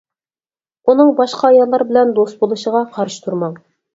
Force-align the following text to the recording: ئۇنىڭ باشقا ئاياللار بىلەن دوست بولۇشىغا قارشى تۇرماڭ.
ئۇنىڭ 0.93 1.11
باشقا 1.19 1.51
ئاياللار 1.51 1.85
بىلەن 1.91 2.15
دوست 2.19 2.39
بولۇشىغا 2.45 2.81
قارشى 2.97 3.21
تۇرماڭ. 3.27 3.61